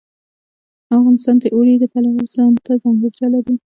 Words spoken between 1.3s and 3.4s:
د اوړي د پلوه ځانته ځانګړتیا